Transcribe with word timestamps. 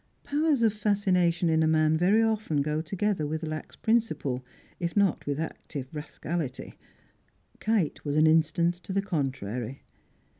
Powers 0.23 0.63
of 0.63 0.73
fascination 0.73 1.47
in 1.47 1.61
a 1.61 1.67
man 1.67 1.95
very 1.95 2.23
often 2.23 2.63
go 2.63 2.81
together 2.81 3.27
with 3.27 3.43
lax 3.43 3.75
principle, 3.75 4.43
if 4.79 4.97
not 4.97 5.27
with 5.27 5.39
active 5.39 5.93
rascality; 5.93 6.73
Kite 7.59 8.03
was 8.03 8.15
an 8.15 8.25
instance 8.25 8.79
to 8.79 8.93
the 8.93 9.03
contrary. 9.03 9.83